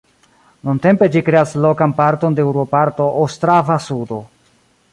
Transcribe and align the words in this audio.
Nuntempe 0.67 1.09
ĝi 1.15 1.21
kreas 1.27 1.51
lokan 1.65 1.93
parton 1.99 2.39
de 2.39 2.45
urboparto 2.53 3.07
Ostrava-Sudo. 3.27 4.19